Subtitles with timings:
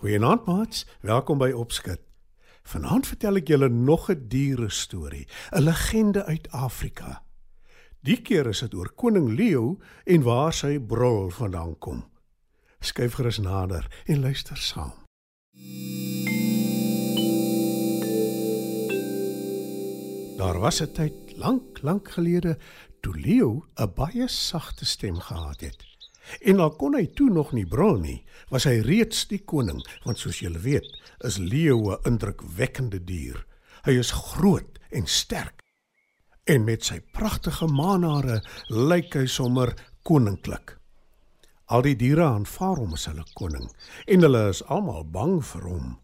[0.00, 2.00] Goeienaand maats, welkom by Opskud.
[2.64, 7.22] Vanaand vertel ek julle nog 'n diere storie, 'n legende uit Afrika.
[8.00, 12.04] Die keer is dit oor koning Leo en waar sy brul vandaan kom.
[12.80, 14.96] Skyf gerus nader en luister saam.
[20.36, 22.58] Daar was 'n tyd lank, lank gelede
[23.00, 25.89] toe Leo 'n baie sagte stem gehad het.
[26.40, 28.18] En al kon hy toe nog nie brul nie,
[28.50, 30.86] was hy reeds die koning, want soos julle weet,
[31.24, 33.46] is leeu 'n indrukwekkende dier.
[33.84, 35.60] Hy is groot en sterk.
[36.46, 40.76] En met sy pragtige manare lyk hy sommer koninklik.
[41.70, 43.68] Al die diere aanvaar hom as hulle koning
[44.06, 45.98] en hulle is almal bang vir hom.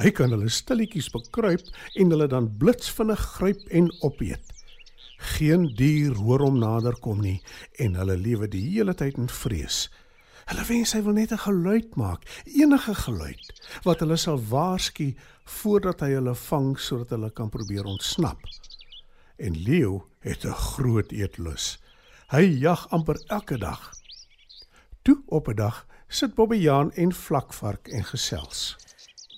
[0.00, 1.66] Hy kan hulle stilletjies bekruip
[2.00, 4.40] en hulle dan blitsvinnig gryp en opeet.
[5.30, 7.38] Geen dier hoor hom nader kom nie
[7.78, 9.88] en hulle lewe die hele tyd in vrees.
[10.50, 13.46] Hulle wens hy wil net 'n geluid maak, enige geluid
[13.84, 15.14] wat hulle sal waarsku
[15.60, 18.40] voordat hy hulle vang sodat hulle kan probeer ontsnap.
[19.38, 21.78] En Leo het 'n groot eetlus.
[22.30, 23.92] Hy jag amper elke dag.
[25.02, 28.76] Toe op 'n dag sit Bobbejaan en Vlakvark en gesels.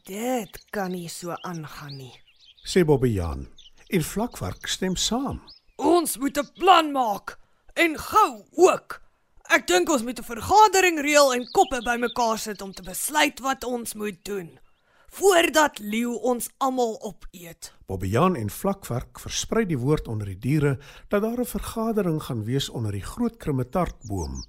[0.04, 2.20] Dit kan nie so aangaan nie.
[2.64, 3.48] Sê Bobbejaan
[3.88, 5.40] en Vlakvark stem saam.
[5.83, 7.38] Ons moet 'n plan maak
[7.75, 9.03] en gou ook.
[9.50, 13.65] Ek dink ons moet 'n vergadering reël en koppe bymekaar sit om te besluit wat
[13.65, 14.59] ons moet doen
[15.12, 17.72] voordat leeu ons almal opeet.
[17.87, 20.78] Bobbejaan en Vlakvark versprei die woord onder die diere
[21.09, 24.44] dat daar 'n vergadering gaan wees onder die groot krummetartboom.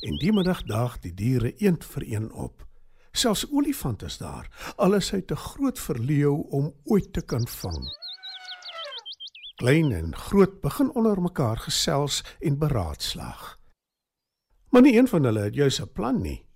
[0.00, 2.66] En die middag daag die diere een vir een op.
[3.12, 7.46] Selfs olifant is daar, al is hy te groot vir leeu om ooit te kan
[7.46, 8.01] vang.
[9.62, 13.58] Klein en groot begin onder mekaar gesels en beraadslaag.
[14.68, 16.46] Maar nie een van hulle het juis 'n plan nie,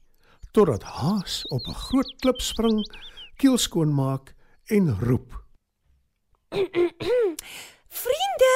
[0.51, 2.97] totdat Haas op 'n groot klip spring,
[3.37, 4.35] keel skoon maak
[4.65, 5.45] en roep.
[8.03, 8.55] Vriende,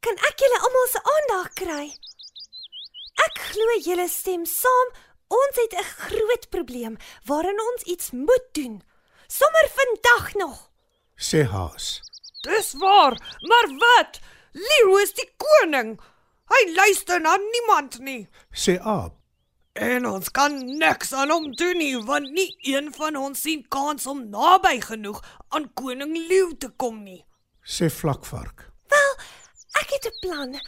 [0.00, 1.86] kan ek julle almal se aandag kry?
[3.26, 4.88] Ek glo julle stem saam.
[5.28, 8.82] Ons het 'n groot probleem waarin ons iets moet doen.
[9.26, 10.70] Sommer vandag nog.
[11.16, 12.09] Sê Haas.
[12.40, 14.20] Dis waar, maar wat?
[14.52, 15.98] Leeu is die koning.
[16.50, 18.28] Hy luister na niemand nie.
[18.50, 19.16] Sê Aap.
[19.78, 24.06] En ons kan niks aan hom doen nie, want nie een van ons sien kans
[24.10, 25.20] om naby genoeg
[25.54, 27.22] aan koning Leeu te kom nie.
[27.62, 28.66] Sê Vlakvark.
[28.90, 29.12] Wel,
[29.80, 30.60] ek het 'n plan.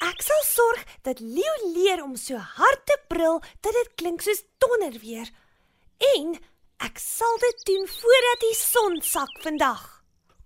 [0.00, 4.44] Ek sal sorg dat leeu leer om so hard te brul dat dit klink soos
[4.58, 5.28] donderweer.
[6.16, 6.38] En
[6.78, 9.97] ek sal dit doen voordat die son sak vandag.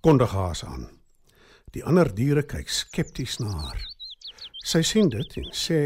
[0.03, 0.89] Kondig Haas aan.
[1.71, 3.83] Die ander diere kyk skepties na haar.
[4.67, 5.77] Sy sien dit en sê: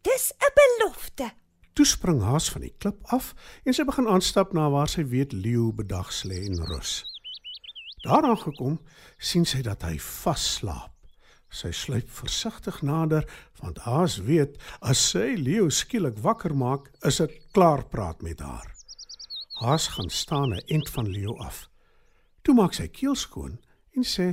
[0.00, 1.26] Dis 'n belofte.
[1.74, 3.34] "Toe spring Haas van die klip af
[3.64, 7.04] en sy begin aanstap na waar sy weet leeu bedags lê en rus.
[8.02, 8.80] Daaraan gekom,
[9.18, 10.92] sien sy dat hy vasslaap.
[11.50, 13.28] Sy sluip versigtig nader
[13.60, 18.74] want Haas weet as sy leeu skielik wakker maak, is dit klaar praat met haar.
[19.60, 21.68] Haas gaan staan 'n end van leeu af.
[22.42, 23.58] Toe maak sy keel skoon
[23.96, 24.28] en sê: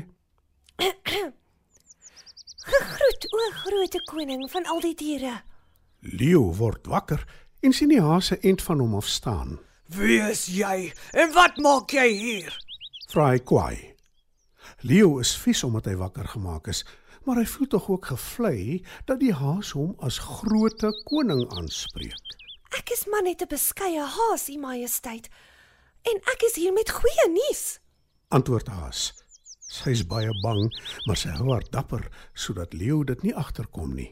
[2.63, 5.41] Gegroet o groote koning van al die diere.
[5.99, 7.23] "Leeu word wakker
[7.61, 11.57] en sien die Haas 'n end van hom af staan." Wie is jy en wat
[11.57, 12.53] maak jy hier?
[13.13, 13.93] vra hy kwaai.
[14.81, 16.83] Leo is vies omdat hy wakker gemaak is,
[17.23, 22.37] maar hy voel tog ook gevlei dat die haas hom as groote koning aanspreek.
[22.73, 25.29] Ek is maar net 'n beskeie haas, u majesteit.
[26.03, 27.79] En ek is hier met goeie nuus.
[28.29, 29.13] Antwoord haas.
[29.73, 30.67] Sy is baie bang,
[31.07, 32.03] maar sy hou haar dapper
[32.37, 34.11] sodat Leo dit nie agterkom nie.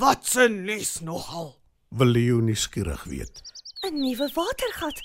[0.00, 1.60] Wat 'n nuus nogal.
[1.90, 3.42] Wil Leo nuuskierig weet.
[3.84, 4.98] 'n Nuwe watergat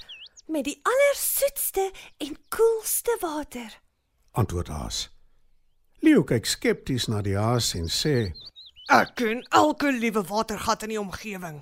[0.47, 3.81] met die allersoetste en koelste water.
[4.31, 5.09] Antwoord haas.
[5.99, 8.31] Leo kyk skepties na die haas en sê:
[8.87, 11.61] Ek ken elke liewe watergat in die omgewing.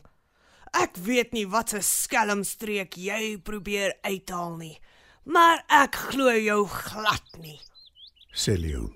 [0.72, 4.80] Ek weet nie wat 'n skelmstreek jy probeer uithaal nie.
[5.24, 7.60] Maar ek glo jou glad nie.
[8.38, 8.92] Sê Leo.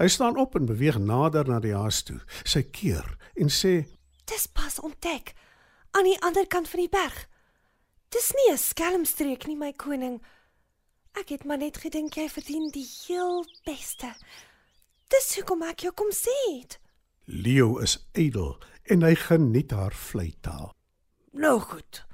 [0.00, 2.20] Hy staan op en beweeg nader na die haas toe.
[2.48, 3.04] Sy keer
[3.36, 3.84] en sê:
[4.24, 5.34] Dis pas ontdek
[5.92, 7.26] aan die ander kant van die berg.
[8.08, 10.22] Dis nie 'n skelmstreek nie, my koning.
[11.12, 14.14] Ek het maar net gedink jy verdien die heel beste.
[15.08, 16.78] Dis hoekom ek jou kom sê het.
[17.24, 20.72] Leo is ydel en hy geniet haar vleitaal.
[21.32, 22.06] Nou goed.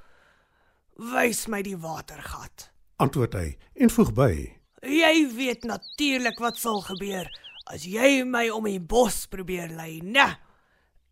[0.95, 2.71] Wys my die watergat.
[2.97, 4.56] Antwoord hy en voeg by:
[4.87, 7.27] Jy weet natuurlik wat sal gebeur
[7.67, 10.37] as jy my om die bos probeer lei, né?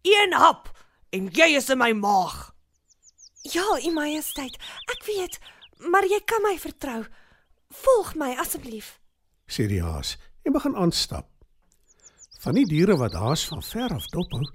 [0.07, 0.69] Een hap
[1.11, 2.53] en jy is in my maag.
[3.51, 4.55] Ja, u majesteit,
[4.87, 5.39] ek weet,
[5.91, 7.03] maar jy kan my vertrou.
[7.83, 8.99] Volg my asseblief.
[9.45, 10.15] sê die haas
[10.47, 11.27] en begin aanstap.
[12.41, 14.45] Van die diere wat haas van ver af dophou,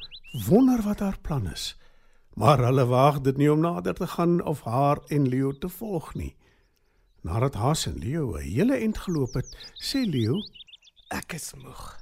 [0.49, 1.76] wonder wat haar plan is.
[2.34, 6.14] Maar hulle waag dit nie om nader te gaan of haar en Leo te volg
[6.14, 6.34] nie.
[7.20, 10.40] Nadat haas en Leo 'n hele eind geloop het, sê Leo:
[11.08, 12.00] Ek is moeg.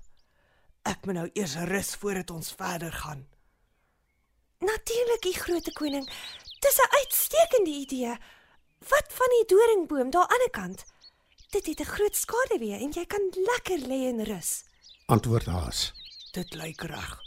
[0.82, 3.26] Ek moet nou eers rus voordat ons verder gaan.
[4.58, 6.06] Natuurlik, u groot koning.
[6.60, 8.16] Dis 'n uitstekende idee.
[8.78, 10.84] Wat van die doringboom daar aan die kant?
[11.50, 14.64] Dit het 'n groot skaduwee en jy kan lekker lê en rus.
[15.06, 15.92] Antwoord haas.
[16.32, 17.20] Dit lyk reg.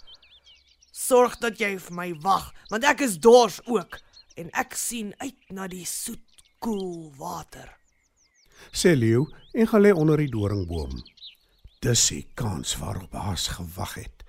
[0.92, 4.00] Sorg dat jy vir my wag, want ek is dors ook
[4.36, 6.20] en ek sien uit na die soet,
[6.60, 7.81] koel water.
[8.72, 11.02] Sê Leo en gaan lê onder die doringboom.
[11.82, 14.24] Dis die kans waarop haas gewag het.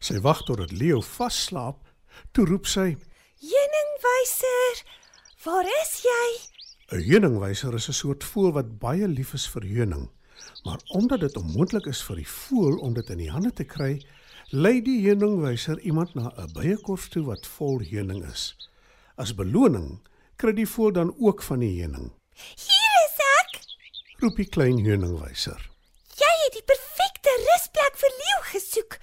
[0.00, 1.82] Sy wag totdat Leo vasslaap,
[2.32, 2.96] toe roep sy:
[3.44, 4.84] Heuningwyser,
[5.44, 6.26] waar is jy?
[6.96, 10.08] 'n Heuningwyser is 'n soort voël wat baie lief is vir heuning,
[10.64, 14.06] maar omdat dit onmoontlik is vir die voël om dit in die hande te kry,
[14.50, 18.56] lei die heuningwyser iemand na 'n byekorf toe wat vol heuning is.
[19.16, 20.00] As beloning
[20.36, 22.12] kry die voël dan ook van die heuning.
[24.22, 25.58] Roep die klein heuningwyser.
[26.16, 28.98] Jy het die perfekte rusplek vir leeu gesoek.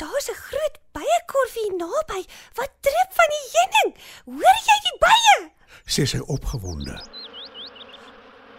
[0.00, 2.22] Daar's 'n groot byekorf hier naby
[2.56, 3.90] wat drup van die heuning.
[4.24, 5.50] Hoor jy die bye?
[5.84, 6.96] sê sy opgewonde.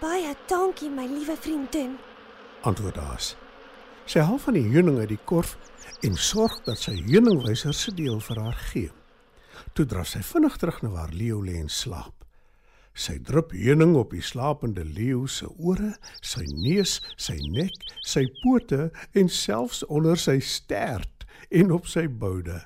[0.01, 1.97] Baie dankie my liewe vriendin.
[2.61, 3.35] Antwoord haas.
[4.05, 5.57] Sy haal van die heuning uit die korf
[6.01, 8.91] en sorg dat sy heuningwyser se deel vir haar gee.
[9.73, 12.20] Toe draf sy vinnig terug na waar Leo lê en slaap.
[12.91, 18.89] Sy drup heuning op die slapende leeu se ore, sy neus, sy nek, sy pote
[19.15, 22.59] en selfs onder sy stert en op sy boude.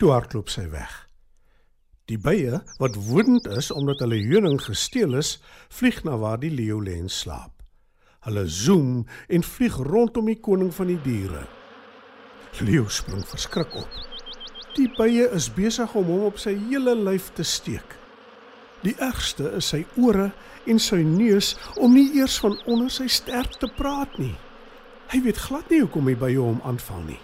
[0.00, 0.92] Toe hardloop sy weg.
[2.08, 5.36] Die bye wat woedend is omdat hulle heuning gesteel is,
[5.70, 7.62] vlieg na waar die leeu lê en slaap.
[8.26, 11.46] Hulle zoom en vlieg rondom die koning van die diere.
[12.60, 14.02] Leo spring verskrik op.
[14.76, 18.01] Die bye is besig om hom op sy hele lyf te steek.
[18.82, 20.32] Die ergste is sy ore
[20.66, 24.34] en sy neus om nie eers van onder sy stert te praat nie.
[25.12, 27.20] Hy weet glad nie hoekom die bye hom aanval nie.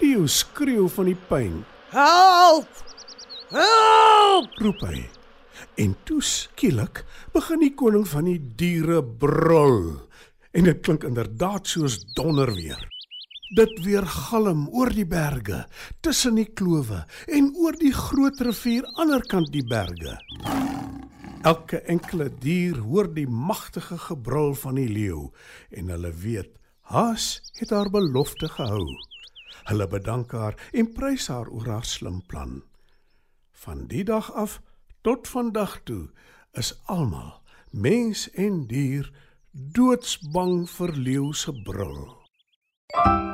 [0.00, 1.62] Leo skreeu van die pyn,
[1.94, 2.68] Help!
[3.54, 4.56] Help!
[4.58, 5.04] roep hy.
[5.78, 7.04] En toe skielik
[7.34, 10.02] begin die koning van die diere brul.
[10.54, 12.82] En dit klink inderdaad soos donder weer.
[13.52, 15.66] Dit weer galm oor die berge,
[16.00, 20.16] tussen die klowe en oor die groot rivier aanderkant die berge.
[21.44, 25.28] Elke enkele dier hoor die magtige gebrul van die leeu
[25.76, 26.56] en hulle weet
[26.88, 28.88] Haas het haar belofte gehou.
[29.68, 32.62] Hulle bedank haar en prys haar oor haar slim plan.
[33.52, 34.60] Van die dag af
[35.04, 36.08] tot vandag toe
[36.56, 39.12] is almal, mens en dier,
[39.52, 42.24] doodsbang vir leeu se brul.
[42.94, 43.33] Thank